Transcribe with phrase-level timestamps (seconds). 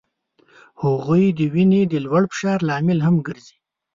[0.83, 3.57] هغوی د وینې د لوړ فشار لامل هم ګرځي.